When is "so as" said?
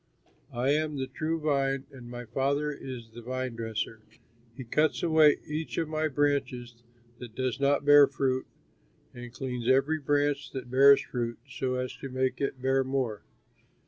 11.47-11.95